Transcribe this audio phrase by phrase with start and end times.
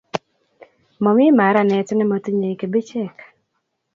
[1.03, 3.15] momi maranet nemotinyei kibichek